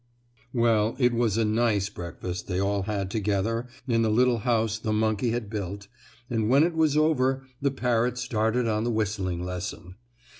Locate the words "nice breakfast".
1.45-2.47